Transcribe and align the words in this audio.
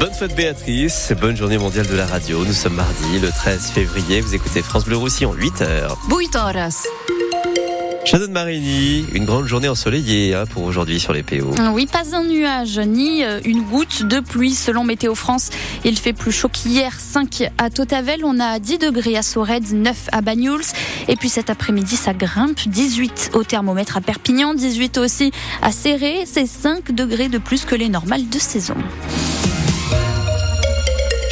Bonne 0.00 0.14
fête 0.14 0.34
Béatrice, 0.34 1.12
bonne 1.20 1.36
journée 1.36 1.58
mondiale 1.58 1.86
de 1.86 1.94
la 1.94 2.06
radio. 2.06 2.42
Nous 2.46 2.54
sommes 2.54 2.76
mardi, 2.76 3.18
le 3.20 3.28
13 3.28 3.70
février. 3.70 4.22
Vous 4.22 4.34
écoutez 4.34 4.62
France 4.62 4.86
Bleu 4.86 4.96
Roussillon, 4.96 5.34
8h. 5.34 5.94
8 6.08 6.36
horas. 6.36 6.86
Shannon 8.06 8.30
Marini, 8.30 9.04
une 9.12 9.26
grande 9.26 9.44
journée 9.46 9.68
ensoleillée 9.68 10.34
hein, 10.34 10.44
pour 10.46 10.62
aujourd'hui 10.62 10.98
sur 11.00 11.12
les 11.12 11.22
PO. 11.22 11.54
Oui, 11.74 11.84
pas 11.84 12.16
un 12.16 12.24
nuage 12.24 12.78
ni 12.78 13.22
euh, 13.22 13.40
une 13.44 13.60
goutte 13.60 14.04
de 14.04 14.20
pluie 14.20 14.54
selon 14.54 14.84
Météo 14.84 15.14
France. 15.14 15.50
Il 15.84 15.98
fait 15.98 16.14
plus 16.14 16.32
chaud 16.32 16.48
qu'hier, 16.48 16.98
5 16.98 17.50
à 17.58 17.68
Totavel, 17.68 18.24
on 18.24 18.40
a 18.40 18.58
10 18.58 18.78
degrés 18.78 19.18
à 19.18 19.22
Sorède, 19.22 19.70
9 19.70 20.08
à 20.12 20.22
Banyuls. 20.22 20.64
Et 21.08 21.16
puis 21.16 21.28
cet 21.28 21.50
après-midi, 21.50 21.96
ça 21.96 22.14
grimpe, 22.14 22.66
18 22.66 23.32
au 23.34 23.44
thermomètre 23.44 23.98
à 23.98 24.00
Perpignan, 24.00 24.54
18 24.54 24.96
aussi 24.96 25.30
à 25.60 25.72
Serré. 25.72 26.24
C'est 26.24 26.46
5 26.46 26.92
degrés 26.92 27.28
de 27.28 27.36
plus 27.36 27.66
que 27.66 27.74
les 27.74 27.90
normales 27.90 28.30
de 28.30 28.38
saison. 28.38 28.76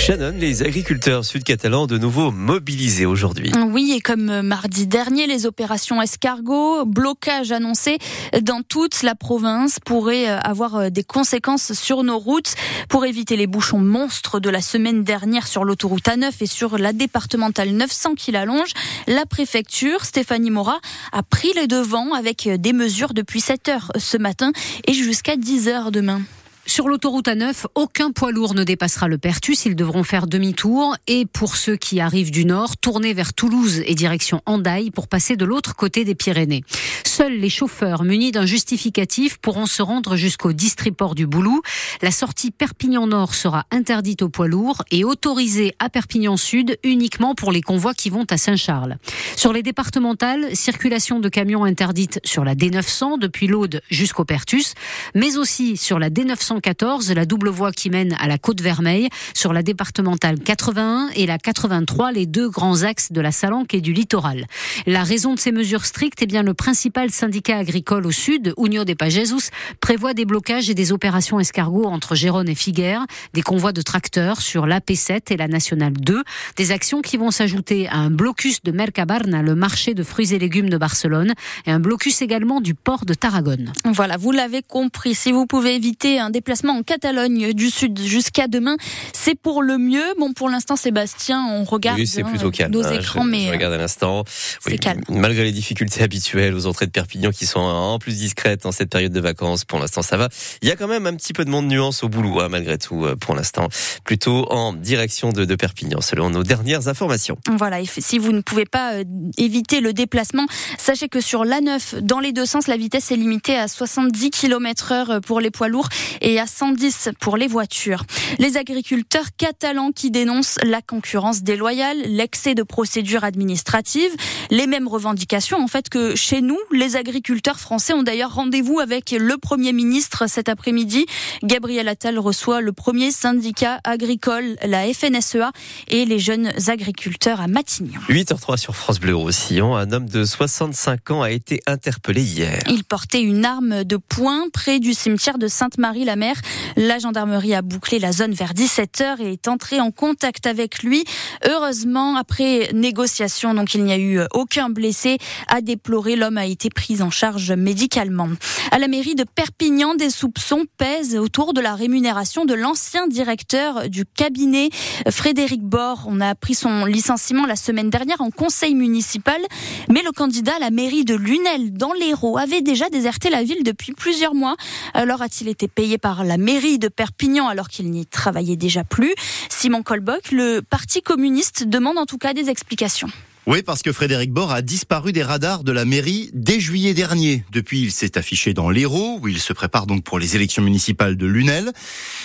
Shannon, 0.08 0.32
les 0.38 0.62
agriculteurs 0.62 1.22
sud-catalans 1.22 1.86
de 1.86 1.98
nouveau 1.98 2.30
mobilisés 2.30 3.04
aujourd'hui. 3.04 3.52
Oui, 3.70 3.92
et 3.94 4.00
comme 4.00 4.40
mardi 4.40 4.86
dernier, 4.86 5.26
les 5.26 5.44
opérations 5.44 6.00
escargot, 6.00 6.86
blocage 6.86 7.52
annoncé 7.52 7.98
dans 8.40 8.62
toute 8.62 9.02
la 9.02 9.14
province 9.14 9.78
pourraient 9.84 10.24
avoir 10.24 10.90
des 10.90 11.04
conséquences 11.04 11.74
sur 11.74 12.04
nos 12.04 12.18
routes 12.18 12.54
pour 12.88 13.04
éviter 13.04 13.36
les 13.36 13.46
bouchons 13.46 13.80
monstres 13.80 14.40
de 14.40 14.48
la 14.48 14.62
semaine 14.62 15.04
dernière 15.04 15.46
sur 15.46 15.62
l'autoroute 15.62 16.06
A9 16.06 16.32
et 16.40 16.46
sur 16.46 16.78
la 16.78 16.94
départementale 16.94 17.72
900 17.72 18.14
qui 18.14 18.32
l'allonge. 18.32 18.70
La 19.08 19.26
préfecture, 19.26 20.06
Stéphanie 20.06 20.50
Mora, 20.50 20.78
a 21.12 21.22
pris 21.22 21.52
les 21.54 21.66
devants 21.66 22.14
avec 22.14 22.48
des 22.48 22.72
mesures 22.72 23.12
depuis 23.12 23.42
7 23.42 23.68
heures 23.68 23.92
ce 23.98 24.16
matin 24.16 24.52
et 24.86 24.94
jusqu'à 24.94 25.36
10 25.36 25.68
heures 25.68 25.92
demain. 25.92 26.22
Sur 26.68 26.86
l'autoroute 26.86 27.28
A9, 27.28 27.64
aucun 27.76 28.12
poids 28.12 28.30
lourd 28.30 28.52
ne 28.52 28.62
dépassera 28.62 29.08
le 29.08 29.16
Pertus. 29.16 29.64
Ils 29.64 29.74
devront 29.74 30.04
faire 30.04 30.26
demi-tour. 30.26 30.96
Et 31.06 31.24
pour 31.24 31.56
ceux 31.56 31.76
qui 31.76 31.98
arrivent 31.98 32.30
du 32.30 32.44
nord, 32.44 32.76
tourner 32.76 33.14
vers 33.14 33.32
Toulouse 33.32 33.82
et 33.86 33.94
direction 33.94 34.42
Andaille 34.44 34.90
pour 34.90 35.08
passer 35.08 35.34
de 35.34 35.46
l'autre 35.46 35.74
côté 35.74 36.04
des 36.04 36.14
Pyrénées. 36.14 36.64
Seuls 37.04 37.38
les 37.38 37.48
chauffeurs 37.48 38.04
munis 38.04 38.32
d'un 38.32 38.44
justificatif 38.44 39.38
pourront 39.38 39.64
se 39.64 39.80
rendre 39.80 40.14
jusqu'au 40.14 40.52
district-port 40.52 41.14
du 41.14 41.26
Boulou. 41.26 41.62
La 42.02 42.10
sortie 42.10 42.50
Perpignan 42.50 43.06
Nord 43.06 43.34
sera 43.34 43.64
interdite 43.70 44.20
aux 44.20 44.28
poids 44.28 44.46
lourds 44.46 44.84
et 44.90 45.04
autorisée 45.04 45.74
à 45.78 45.88
Perpignan 45.88 46.36
Sud 46.36 46.78
uniquement 46.84 47.34
pour 47.34 47.50
les 47.50 47.62
convois 47.62 47.94
qui 47.94 48.10
vont 48.10 48.26
à 48.30 48.36
Saint-Charles. 48.36 48.98
Sur 49.36 49.54
les 49.54 49.62
départementales, 49.62 50.54
circulation 50.54 51.18
de 51.18 51.30
camions 51.30 51.64
interdite 51.64 52.20
sur 52.24 52.44
la 52.44 52.54
D900 52.54 53.18
depuis 53.18 53.46
l'Aude 53.46 53.80
jusqu'au 53.90 54.24
Pertus, 54.24 54.74
mais 55.14 55.38
aussi 55.38 55.78
sur 55.78 55.98
la 55.98 56.10
D900 56.10 56.57
14, 56.60 57.12
la 57.12 57.26
double 57.26 57.48
voie 57.48 57.72
qui 57.72 57.90
mène 57.90 58.16
à 58.20 58.26
la 58.26 58.38
Côte 58.38 58.60
Vermeille, 58.60 59.08
sur 59.34 59.52
la 59.52 59.62
départementale 59.62 60.38
81 60.38 61.10
et 61.14 61.26
la 61.26 61.38
83, 61.38 62.12
les 62.12 62.26
deux 62.26 62.48
grands 62.48 62.82
axes 62.82 63.12
de 63.12 63.20
la 63.20 63.32
Salanque 63.32 63.74
et 63.74 63.80
du 63.80 63.92
littoral. 63.92 64.46
La 64.86 65.04
raison 65.04 65.34
de 65.34 65.38
ces 65.38 65.52
mesures 65.52 65.84
strictes, 65.84 66.22
eh 66.22 66.26
bien, 66.26 66.42
le 66.42 66.54
principal 66.54 67.10
syndicat 67.10 67.56
agricole 67.56 68.06
au 68.06 68.10
sud, 68.10 68.54
Union 68.58 68.84
des 68.84 68.94
Pagesus, 68.94 69.50
prévoit 69.80 70.14
des 70.14 70.24
blocages 70.24 70.68
et 70.70 70.74
des 70.74 70.92
opérations 70.92 71.40
escargots 71.40 71.86
entre 71.86 72.14
Gérone 72.14 72.48
et 72.48 72.54
Figueres, 72.54 73.06
des 73.34 73.42
convois 73.42 73.72
de 73.72 73.82
tracteurs 73.82 74.40
sur 74.40 74.66
l'AP7 74.66 75.32
et 75.32 75.36
la 75.36 75.48
Nationale 75.48 75.92
2, 75.92 76.22
des 76.56 76.72
actions 76.72 77.02
qui 77.02 77.16
vont 77.16 77.30
s'ajouter 77.30 77.88
à 77.88 77.96
un 77.96 78.10
blocus 78.10 78.62
de 78.62 78.72
Mercabarna, 78.72 79.42
le 79.42 79.54
marché 79.54 79.94
de 79.94 80.02
fruits 80.02 80.34
et 80.34 80.38
légumes 80.38 80.70
de 80.70 80.76
Barcelone, 80.76 81.34
et 81.66 81.70
un 81.70 81.80
blocus 81.80 82.22
également 82.22 82.60
du 82.60 82.74
port 82.74 83.04
de 83.04 83.14
Tarragone. 83.14 83.72
Voilà, 83.84 84.16
vous 84.16 84.32
l'avez 84.32 84.62
compris. 84.62 85.14
Si 85.14 85.32
vous 85.32 85.46
pouvez 85.46 85.74
éviter 85.74 86.18
un 86.18 86.30
déplacement 86.30 86.47
en 86.68 86.82
Catalogne 86.82 87.52
du 87.52 87.70
Sud 87.70 87.98
jusqu'à 88.00 88.48
demain, 88.48 88.76
c'est 89.12 89.34
pour 89.34 89.62
le 89.62 89.78
mieux. 89.78 90.14
Bon, 90.18 90.32
pour 90.32 90.48
l'instant, 90.48 90.76
Sébastien, 90.76 91.44
on 91.44 91.64
regarde 91.64 91.98
oui, 91.98 92.22
plutôt 92.24 92.50
calme, 92.50 92.72
nos 92.72 92.86
hein, 92.86 92.92
écrans, 92.92 93.24
je, 93.24 93.28
mais 93.28 93.46
je 93.46 93.50
regarde 93.50 93.74
à 93.74 93.78
l'instant. 93.78 94.24
c'est 94.26 94.78
calme. 94.78 95.02
Malgré 95.08 95.44
les 95.44 95.52
difficultés 95.52 96.02
habituelles 96.08 96.54
aux 96.54 96.66
entrées 96.66 96.86
de 96.86 96.90
Perpignan 96.90 97.30
qui 97.30 97.46
sont 97.46 97.60
en 97.60 97.98
plus 97.98 98.16
discrètes 98.18 98.66
en 98.66 98.72
cette 98.72 98.90
période 98.90 99.12
de 99.12 99.20
vacances, 99.20 99.64
pour 99.64 99.78
l'instant 99.78 100.02
ça 100.02 100.16
va. 100.16 100.28
Il 100.62 100.68
y 100.68 100.72
a 100.72 100.76
quand 100.76 100.88
même 100.88 101.06
un 101.06 101.14
petit 101.14 101.32
peu 101.32 101.44
de 101.44 101.50
monde 101.50 101.66
nuance 101.66 102.02
au 102.02 102.08
boulot, 102.08 102.40
hein, 102.40 102.48
malgré 102.48 102.78
tout, 102.78 103.06
pour 103.20 103.34
l'instant, 103.34 103.68
plutôt 104.04 104.50
en 104.50 104.72
direction 104.72 105.32
de, 105.32 105.44
de, 105.44 105.54
Perpignan, 105.54 106.00
selon 106.00 106.30
nos 106.30 106.44
dernières 106.44 106.88
informations. 106.88 107.36
Voilà, 107.50 107.80
et 107.80 107.86
si 107.86 108.18
vous 108.18 108.32
ne 108.32 108.40
pouvez 108.40 108.64
pas 108.64 108.94
euh, 108.94 109.04
éviter 109.36 109.80
le 109.80 109.92
déplacement, 109.92 110.46
sachez 110.78 111.08
que 111.08 111.20
sur 111.20 111.44
l'A9, 111.44 112.00
dans 112.00 112.20
les 112.20 112.32
deux 112.32 112.46
sens, 112.46 112.68
la 112.68 112.76
vitesse 112.76 113.10
est 113.10 113.16
limitée 113.16 113.56
à 113.56 113.68
70 113.68 114.30
km 114.30 114.92
heure 114.92 115.20
pour 115.20 115.40
les 115.40 115.50
poids 115.50 115.68
lourds 115.68 115.88
et 116.20 116.37
à 116.38 116.46
110 116.46 117.10
pour 117.20 117.36
les 117.36 117.46
voitures. 117.46 118.04
Les 118.38 118.56
agriculteurs 118.56 119.26
catalans 119.36 119.92
qui 119.92 120.10
dénoncent 120.10 120.58
la 120.62 120.82
concurrence 120.82 121.42
déloyale, 121.42 121.98
l'excès 122.06 122.54
de 122.54 122.62
procédures 122.62 123.24
administratives, 123.24 124.14
les 124.50 124.66
mêmes 124.66 124.88
revendications 124.88 125.58
en 125.58 125.68
fait 125.68 125.88
que 125.88 126.14
chez 126.14 126.40
nous. 126.40 126.58
Les 126.72 126.96
agriculteurs 126.96 127.60
français 127.60 127.92
ont 127.92 128.02
d'ailleurs 128.02 128.34
rendez-vous 128.34 128.80
avec 128.80 129.10
le 129.10 129.36
Premier 129.38 129.72
ministre 129.72 130.28
cet 130.28 130.48
après-midi. 130.48 131.06
Gabriel 131.42 131.88
Attal 131.88 132.18
reçoit 132.18 132.60
le 132.60 132.72
premier 132.72 133.10
syndicat 133.10 133.80
agricole, 133.84 134.56
la 134.62 134.92
FNSEA, 134.92 135.52
et 135.88 136.04
les 136.04 136.18
jeunes 136.18 136.52
agriculteurs 136.66 137.40
à 137.40 137.46
Matignon. 137.46 138.00
8h03 138.08 138.56
sur 138.56 138.76
France 138.76 139.00
Bleu 139.00 139.14
Roussillon. 139.14 139.76
Un 139.76 139.92
homme 139.92 140.08
de 140.08 140.24
65 140.24 141.10
ans 141.10 141.22
a 141.22 141.30
été 141.30 141.60
interpellé 141.66 142.22
hier. 142.22 142.60
Il 142.68 142.84
portait 142.84 143.22
une 143.22 143.44
arme 143.44 143.84
de 143.84 143.96
poing 143.96 144.46
près 144.52 144.80
du 144.80 144.94
cimetière 144.94 145.38
de 145.38 145.48
Sainte-Marie-la-Mer. 145.48 146.27
La 146.76 146.98
gendarmerie 146.98 147.54
a 147.54 147.62
bouclé 147.62 147.98
la 147.98 148.12
zone 148.12 148.32
vers 148.32 148.52
17h 148.52 149.20
et 149.20 149.32
est 149.32 149.48
entrée 149.48 149.80
en 149.80 149.90
contact 149.90 150.46
avec 150.46 150.82
lui. 150.82 151.04
Heureusement, 151.46 152.16
après 152.16 152.70
négociation, 152.72 153.54
donc 153.54 153.74
il 153.74 153.84
n'y 153.84 153.92
a 153.92 153.98
eu 153.98 154.20
aucun 154.32 154.70
blessé 154.70 155.18
à 155.48 155.60
déplorer. 155.60 156.16
L'homme 156.16 156.38
a 156.38 156.46
été 156.46 156.70
pris 156.70 157.02
en 157.02 157.10
charge 157.10 157.52
médicalement. 157.52 158.28
À 158.70 158.78
la 158.78 158.88
mairie 158.88 159.14
de 159.14 159.24
Perpignan, 159.24 159.94
des 159.94 160.10
soupçons 160.10 160.64
pèsent 160.76 161.16
autour 161.16 161.54
de 161.54 161.60
la 161.60 161.74
rémunération 161.74 162.44
de 162.44 162.54
l'ancien 162.54 163.06
directeur 163.06 163.88
du 163.88 164.04
cabinet 164.04 164.70
Frédéric 165.10 165.62
Bord. 165.62 166.06
On 166.08 166.20
a 166.20 166.28
appris 166.28 166.54
son 166.54 166.84
licenciement 166.84 167.46
la 167.46 167.56
semaine 167.56 167.90
dernière 167.90 168.20
en 168.20 168.30
conseil 168.30 168.74
municipal, 168.74 169.40
mais 169.88 170.02
le 170.02 170.12
candidat 170.12 170.56
à 170.56 170.58
la 170.58 170.70
mairie 170.70 171.04
de 171.04 171.14
Lunel 171.14 171.72
dans 171.72 171.92
l'Hérault 171.92 172.38
avait 172.38 172.62
déjà 172.62 172.88
déserté 172.88 173.30
la 173.30 173.42
ville 173.42 173.62
depuis 173.64 173.92
plusieurs 173.92 174.34
mois. 174.34 174.56
Alors 174.94 175.22
a-t-il 175.22 175.48
été 175.48 175.68
payé 175.68 175.98
par 175.98 176.07
la 176.24 176.36
mairie 176.36 176.78
de 176.78 176.88
Perpignan 176.88 177.48
alors 177.48 177.68
qu'il 177.68 177.90
n'y 177.90 178.06
travaillait 178.06 178.56
déjà 178.56 178.84
plus 178.84 179.14
Simon 179.48 179.82
Colbock, 179.82 180.30
le 180.32 180.60
Parti 180.60 181.02
communiste, 181.02 181.64
demande 181.64 181.98
en 181.98 182.06
tout 182.06 182.18
cas 182.18 182.32
des 182.32 182.48
explications. 182.48 183.08
Oui, 183.50 183.62
parce 183.62 183.80
que 183.80 183.92
Frédéric 183.92 184.30
Bord 184.30 184.52
a 184.52 184.60
disparu 184.60 185.10
des 185.10 185.22
radars 185.22 185.64
de 185.64 185.72
la 185.72 185.86
mairie 185.86 186.28
dès 186.34 186.60
juillet 186.60 186.92
dernier. 186.92 187.46
Depuis, 187.50 187.80
il 187.80 187.92
s'est 187.92 188.18
affiché 188.18 188.52
dans 188.52 188.68
l'Hérault, 188.68 189.20
où 189.22 189.28
il 189.28 189.38
se 189.38 189.54
prépare 189.54 189.86
donc 189.86 190.04
pour 190.04 190.18
les 190.18 190.36
élections 190.36 190.62
municipales 190.62 191.16
de 191.16 191.24
Lunel. 191.24 191.72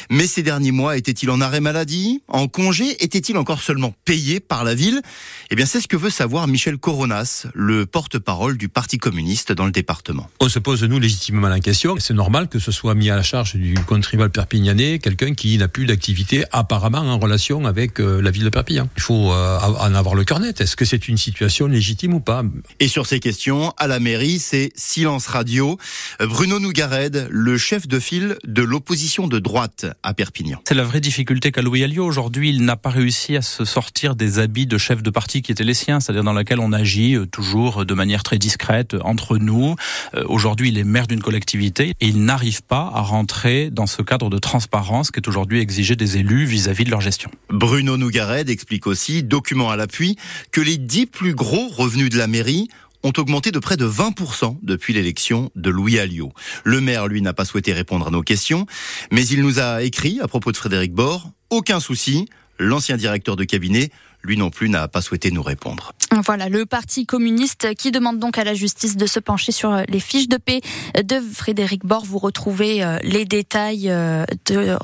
Mais 0.10 0.28
ces 0.28 0.44
derniers 0.44 0.74
mois, 0.74 0.98
était-il 0.98 1.30
en 1.30 1.40
arrêt 1.40 1.62
maladie 1.62 2.22
En 2.28 2.50
congé 2.50 3.02
Était-il 3.02 3.38
encore 3.38 3.62
seulement 3.62 3.94
payé 4.04 4.42
par 4.42 4.66
la 4.66 4.76
ville? 4.76 5.02
Eh 5.50 5.56
bien, 5.56 5.66
c'est 5.66 5.80
ce 5.80 5.88
que 5.88 5.96
veut 5.96 6.10
savoir 6.10 6.46
Michel 6.50 6.78
Coronas, 6.78 7.48
le 7.54 7.86
porte-parole 7.86 8.58
du 8.58 8.68
Parti 8.68 8.98
communiste 8.98 9.54
dans 9.54 9.66
le 9.66 9.72
département. 9.72 10.30
On 10.42 10.50
se 10.50 10.60
pose, 10.60 10.84
nous, 10.84 11.00
légitimement 11.00 11.48
la 11.48 11.62
question. 11.62 11.96
C'est 12.00 12.14
normal 12.14 12.50
que 12.50 12.60
ce 12.60 12.74
soit 12.74 12.96
mis 12.96 13.10
à 13.10 13.16
la 13.16 13.24
charge 13.24 13.56
du 13.56 13.76
contribuable 13.88 14.34
perpignanais, 14.34 15.00
quelqu'un 15.00 15.36
qui 15.36 15.58
n'a 15.58 15.70
plus 15.70 15.86
d'activité 15.86 16.44
apparemment 16.52 16.98
en 16.98 17.18
relation 17.18 17.66
avec 17.66 18.02
euh, 18.02 18.22
la 18.22 18.30
ville 18.30 18.44
de 18.44 18.50
Perpignan. 18.50 18.90
Il 18.98 19.02
faut 19.02 19.32
euh, 19.32 19.58
en 19.58 19.96
avoir 19.96 20.16
le 20.16 20.26
cœur 20.26 20.42
net. 20.42 20.60
Est-ce 20.60 20.76
que 20.76 20.84
c'est 20.84 21.08
une 21.08 21.13
une 21.14 21.18
situation 21.18 21.68
légitime 21.68 22.16
ou 22.16 22.20
pas. 22.20 22.44
Et 22.80 22.88
sur 22.88 23.06
ces 23.06 23.20
questions, 23.20 23.72
à 23.78 23.86
la 23.86 24.00
mairie, 24.00 24.40
c'est 24.40 24.72
silence 24.76 25.28
radio. 25.28 25.78
Bruno 26.20 26.60
Nougared, 26.60 27.28
le 27.30 27.56
chef 27.60 27.88
de 27.88 28.00
file 28.00 28.38
de 28.44 28.64
l'opposition 28.64 29.28
de 29.28 29.38
droite 29.38 29.86
à 30.02 30.16
Perpignan. 30.16 30.60
C'est 30.68 30.74
la 30.74 30.84
vraie 30.84 31.02
difficulté 31.02 31.52
qu'a 31.52 31.62
Louis 31.62 31.84
Alliot. 31.84 32.04
Aujourd'hui, 32.04 32.50
il 32.50 32.66
n'a 32.66 32.78
pas 32.78 32.90
réussi 32.90 33.38
à 33.38 33.44
se 33.44 33.64
sortir 33.64 34.16
des 34.16 34.40
habits 34.40 34.66
de 34.66 34.80
chef 34.80 35.04
de 35.04 35.12
parti 35.12 35.44
qui 35.44 35.52
étaient 35.52 35.64
les 35.64 35.76
siens, 35.76 36.00
c'est-à-dire 36.00 36.24
dans 36.24 36.34
laquelle 36.34 36.60
on 36.60 36.74
agit 36.74 37.16
euh, 37.16 37.28
toujours 37.28 37.86
de 37.86 37.94
manière 37.94 38.24
très 38.24 38.40
discrète 38.40 38.96
entre 39.04 39.38
nous. 39.38 39.76
Euh, 40.16 40.24
aujourd'hui, 40.26 40.70
il 40.70 40.80
est 40.80 40.84
maire 40.84 41.06
d'une 41.06 41.22
collectivité 41.22 41.94
et 42.02 42.08
il 42.08 42.26
n'arrive 42.26 42.64
pas 42.64 42.92
à 42.92 43.02
rentrer 43.02 43.70
dans 43.70 43.86
ce 43.86 44.02
cadre 44.02 44.32
de 44.32 44.40
transparence 44.40 45.12
qui 45.12 45.20
est 45.20 45.28
aujourd'hui 45.28 45.60
exigé 45.60 45.96
des 45.96 46.18
élus 46.18 46.46
vis-à-vis 46.46 46.84
-vis 46.84 46.86
de 46.86 46.92
leur 46.92 47.02
gestion. 47.02 47.30
Bruno 47.50 47.98
Nougared 47.98 48.50
explique 48.50 48.88
aussi, 48.88 49.22
document 49.22 49.70
à 49.70 49.76
l'appui, 49.76 50.18
que 50.52 50.62
les 50.62 50.80
dix 51.04 51.08
plus 51.08 51.36
gros 51.36 51.68
revenus 51.68 52.10
de 52.10 52.18
la 52.18 52.28
mairie 52.28 52.70
ont 53.04 53.12
augmenté 53.18 53.52
de 53.52 53.60
près 53.60 53.76
de 53.76 53.86
20% 53.86 54.60
depuis 54.64 54.94
l'élection 54.94 55.52
de 55.56 55.70
Louis 55.70 56.00
Alliot. 56.00 56.32
Le 56.64 56.80
maire, 56.80 57.08
lui, 57.08 57.22
n'a 57.22 57.34
pas 57.34 57.44
souhaité 57.44 57.74
répondre 57.74 58.08
à 58.08 58.10
nos 58.10 58.22
questions, 58.22 58.66
mais 59.12 59.26
il 59.28 59.42
nous 59.42 59.60
a 59.60 59.84
écrit 59.84 60.22
à 60.22 60.30
propos 60.30 60.54
de 60.54 60.58
Frédéric 60.58 60.94
Bord, 60.94 61.30
aucun 61.50 61.82
souci, 61.82 62.30
l'ancien 62.58 62.96
directeur 62.96 63.36
de 63.36 63.44
cabinet 63.44 63.90
lui 64.24 64.38
non 64.38 64.50
plus 64.50 64.70
n'a 64.70 64.88
pas 64.88 65.02
souhaité 65.02 65.32
nous 65.32 65.44
répondre. 65.44 65.94
Voilà, 66.26 66.48
le 66.48 66.66
Parti 66.66 67.06
communiste 67.06 67.74
qui 67.76 67.92
demande 67.92 68.20
donc 68.20 68.38
à 68.38 68.44
la 68.44 68.54
justice 68.54 68.96
de 68.96 69.06
se 69.06 69.20
pencher 69.20 69.52
sur 69.52 69.76
les 69.88 70.00
fiches 70.00 70.28
de 70.28 70.38
paix 70.38 70.62
de 70.96 71.20
Frédéric 71.20 71.86
Bord. 71.86 72.06
Vous 72.06 72.20
retrouvez 72.20 72.84
euh, 72.84 72.98
les 73.04 73.26
détails 73.26 73.90
euh, 73.90 74.26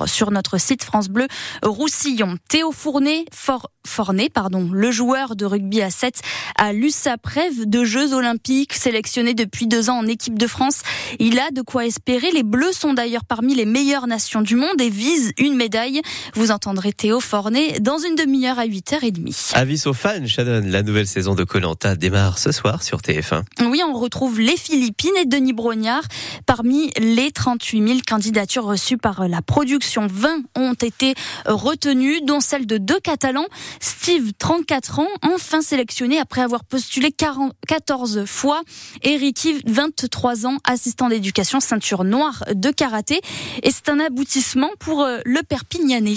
sur 0.06 0.32
notre 0.32 0.60
site 0.60 0.84
France 0.84 1.08
Bleu 1.08 1.28
Roussillon. 1.64 2.38
Théo 2.50 2.72
Fournet, 2.72 3.26
For, 3.34 3.70
Fornet, 3.86 4.30
pardon, 4.30 4.70
le 4.72 4.92
joueur 4.92 5.36
de 5.36 5.46
rugby 5.46 5.82
à 5.82 5.90
7, 5.90 6.22
a 6.58 6.74
lu 6.74 6.90
sa 6.90 7.18
preuve 7.18 7.66
de 7.66 7.84
Jeux 7.84 8.14
Olympiques, 8.14 8.74
sélectionné 8.74 9.34
depuis 9.34 9.68
deux 9.68 9.90
ans 9.90 10.00
en 10.00 10.08
équipe 10.08 10.38
de 10.38 10.48
France. 10.48 10.82
Il 11.20 11.40
a 11.40 11.52
de 11.52 11.62
quoi 11.62 11.86
espérer. 11.86 12.32
Les 12.32 12.44
Bleus 12.44 12.74
sont 12.74 12.94
d'ailleurs 12.94 13.26
parmi 13.26 13.56
les 13.56 13.66
meilleures 13.66 14.08
nations 14.08 14.42
du 14.42 14.56
monde 14.56 14.80
et 14.80 14.90
visent 14.90 15.32
une 15.38 15.56
médaille. 15.56 16.02
Vous 16.34 16.52
entendrez 16.52 16.92
Théo 16.92 17.20
Fornet 17.20 17.80
dans 17.80 17.98
une 17.98 18.16
demi-heure 18.16 18.60
à 18.60 18.66
8h30. 18.66 19.29
Avis 19.54 19.84
aux 19.86 19.94
fans, 19.94 20.26
Shannon, 20.26 20.64
la 20.66 20.84
nouvelle 20.84 21.08
saison 21.08 21.36
de 21.36 21.44
Colanta 21.44 21.96
démarre 21.96 22.38
ce 22.38 22.52
soir 22.52 22.84
sur 22.84 23.00
TF1. 23.00 23.44
Oui, 23.68 23.82
on 23.86 23.94
retrouve 23.94 24.40
les 24.40 24.58
Philippines 24.58 25.16
et 25.20 25.26
Denis 25.26 25.54
Brognard. 25.54 26.04
Parmi 26.46 26.92
les 26.98 27.32
38 27.32 27.88
000 27.88 28.00
candidatures 28.08 28.66
reçues 28.66 28.98
par 28.98 29.28
la 29.28 29.42
production, 29.42 30.08
20 30.10 30.42
ont 30.56 30.74
été 30.74 31.14
retenues, 31.46 32.22
dont 32.22 32.40
celle 32.40 32.66
de 32.66 32.78
deux 32.78 33.00
Catalans. 33.00 33.48
Steve, 33.80 34.32
34 34.38 35.00
ans, 35.00 35.08
enfin 35.22 35.62
sélectionné 35.62 36.20
après 36.20 36.42
avoir 36.42 36.64
postulé 36.64 37.12
40, 37.12 37.54
14 37.68 38.26
fois. 38.26 38.62
Et 39.04 39.18
Ricky, 39.18 39.62
23 39.66 40.46
ans, 40.46 40.58
assistant 40.64 41.10
d'éducation, 41.10 41.60
ceinture 41.60 42.04
noire 42.04 42.44
de 42.54 42.70
karaté. 42.72 43.22
Et 43.64 43.72
c'est 43.72 43.90
un 43.90 44.00
aboutissement 44.00 44.70
pour 44.80 45.04
euh, 45.04 45.20
le 45.26 45.42
Perpignanais. 45.44 46.16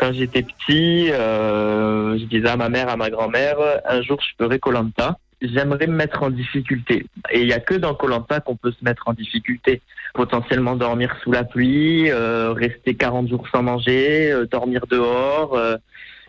Quand 0.00 0.14
j'étais 0.14 0.42
petit, 0.42 1.10
euh, 1.12 2.18
je 2.18 2.24
disais 2.24 2.48
à 2.48 2.56
ma 2.56 2.70
mère, 2.70 2.88
à 2.88 2.96
ma 2.96 3.10
grand-mère, 3.10 3.58
un 3.86 4.00
jour 4.00 4.18
je 4.22 4.42
ferai 4.42 4.58
Colanta. 4.58 5.18
J'aimerais 5.42 5.86
me 5.86 5.94
mettre 5.94 6.22
en 6.22 6.30
difficulté. 6.30 7.04
Et 7.30 7.40
il 7.40 7.46
n'y 7.46 7.52
a 7.52 7.60
que 7.60 7.74
dans 7.74 7.94
Colanta 7.94 8.40
qu'on 8.40 8.56
peut 8.56 8.72
se 8.72 8.82
mettre 8.82 9.08
en 9.08 9.12
difficulté. 9.12 9.82
Potentiellement 10.14 10.74
dormir 10.74 11.14
sous 11.22 11.32
la 11.32 11.44
pluie, 11.44 12.10
euh, 12.10 12.52
rester 12.52 12.94
40 12.94 13.28
jours 13.28 13.46
sans 13.52 13.62
manger, 13.62 14.32
euh, 14.32 14.46
dormir 14.46 14.86
dehors. 14.90 15.54
Euh. 15.54 15.76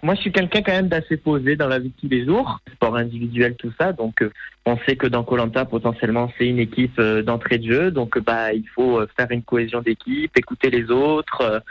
Moi, 0.03 0.15
je 0.15 0.21
suis 0.21 0.31
quelqu'un 0.33 0.63
quand 0.63 0.73
même 0.73 0.89
d'assez 0.89 1.15
posé 1.15 1.55
dans 1.55 1.67
la 1.67 1.79
vie 1.79 1.89
de 1.89 2.01
tous 2.01 2.09
les 2.09 2.25
jours, 2.25 2.59
sport 2.73 2.97
individuel, 2.97 3.55
tout 3.55 3.71
ça. 3.79 3.93
Donc, 3.93 4.21
euh, 4.21 4.31
on 4.65 4.77
sait 4.79 4.97
que 4.97 5.07
dans 5.07 5.23
Colanta, 5.23 5.63
potentiellement, 5.63 6.29
c'est 6.37 6.47
une 6.47 6.59
équipe 6.59 6.99
euh, 6.99 7.21
d'entrée 7.21 7.57
de 7.57 7.71
jeu. 7.71 7.91
Donc, 7.91 8.19
bah, 8.19 8.51
il 8.51 8.67
faut 8.75 8.99
faire 9.15 9.31
une 9.31 9.43
cohésion 9.43 9.79
d'équipe, 9.79 10.37
écouter 10.37 10.69
les 10.69 10.91
autres. 10.91 11.61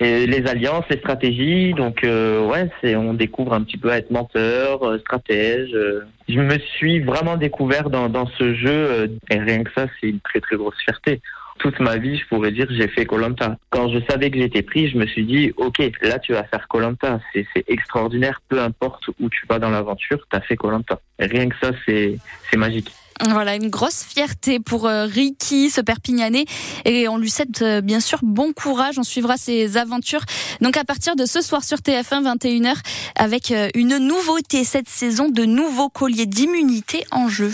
Et 0.00 0.26
les 0.26 0.46
alliances, 0.46 0.84
les 0.90 0.98
stratégies, 0.98 1.74
donc 1.74 2.04
euh, 2.04 2.46
ouais, 2.46 2.70
c'est 2.80 2.94
on 2.94 3.14
découvre 3.14 3.52
un 3.52 3.62
petit 3.62 3.76
peu 3.76 3.90
à 3.90 3.98
être 3.98 4.10
menteur, 4.12 4.82
euh, 4.84 4.98
stratège. 5.00 5.70
euh. 5.74 6.02
Je 6.28 6.40
me 6.40 6.58
suis 6.58 7.00
vraiment 7.00 7.36
découvert 7.36 7.90
dans, 7.90 8.08
dans 8.08 8.26
ce 8.38 8.54
jeu 8.54 8.70
euh, 8.70 9.06
et 9.30 9.38
rien 9.38 9.64
que 9.64 9.70
ça, 9.74 9.86
c'est 10.00 10.08
une 10.08 10.20
très 10.20 10.40
très 10.40 10.56
grosse 10.56 10.76
fierté. 10.84 11.20
Toute 11.58 11.80
ma 11.80 11.96
vie, 11.96 12.16
je 12.16 12.24
pourrais 12.28 12.52
dire, 12.52 12.68
j'ai 12.70 12.86
fait 12.86 13.04
Colanta. 13.04 13.56
Quand 13.70 13.88
je 13.92 13.98
savais 14.08 14.30
que 14.30 14.38
j'étais 14.38 14.62
pris, 14.62 14.88
je 14.88 14.96
me 14.96 15.06
suis 15.06 15.24
dit, 15.24 15.52
ok, 15.56 15.78
là 16.02 16.20
tu 16.20 16.32
vas 16.32 16.44
faire 16.44 16.68
Colanta, 16.68 17.18
c'est 17.32 17.46
extraordinaire. 17.66 18.40
Peu 18.48 18.60
importe 18.60 19.08
où 19.18 19.28
tu 19.28 19.44
vas 19.48 19.58
dans 19.58 19.70
l'aventure, 19.70 20.24
t'as 20.30 20.40
fait 20.40 20.54
Colanta. 20.54 21.00
Rien 21.18 21.48
que 21.48 21.56
ça, 21.60 21.72
c'est 21.84 22.16
magique. 22.56 22.92
Voilà, 23.24 23.56
une 23.56 23.68
grosse 23.68 24.04
fierté 24.04 24.60
pour 24.60 24.86
euh, 24.86 25.06
Ricky, 25.06 25.70
ce 25.70 25.80
Perpignanais. 25.80 26.44
Et 26.84 27.08
on 27.08 27.18
lui 27.18 27.30
souhaite 27.30 27.62
euh, 27.62 27.80
bien 27.80 28.00
sûr 28.00 28.20
bon 28.22 28.52
courage. 28.52 28.98
On 28.98 29.02
suivra 29.02 29.36
ses 29.36 29.76
aventures. 29.76 30.24
Donc 30.60 30.76
à 30.76 30.84
partir 30.84 31.16
de 31.16 31.26
ce 31.26 31.40
soir 31.40 31.64
sur 31.64 31.78
TF1, 31.78 32.22
21h, 32.22 32.76
avec 33.16 33.50
euh, 33.50 33.68
une 33.74 33.98
nouveauté 33.98 34.62
cette 34.62 34.88
saison, 34.88 35.28
de 35.28 35.44
nouveaux 35.44 35.88
colliers 35.88 36.26
d'immunité 36.26 37.04
en 37.10 37.28
jeu. 37.28 37.52